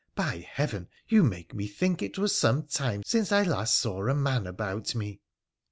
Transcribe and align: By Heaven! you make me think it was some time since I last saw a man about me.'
By 0.15 0.49
Heaven! 0.51 0.89
you 1.07 1.21
make 1.21 1.53
me 1.53 1.67
think 1.67 2.01
it 2.01 2.17
was 2.17 2.35
some 2.35 2.63
time 2.65 3.03
since 3.05 3.31
I 3.31 3.43
last 3.43 3.77
saw 3.77 4.07
a 4.07 4.15
man 4.15 4.47
about 4.47 4.95
me.' 4.95 5.21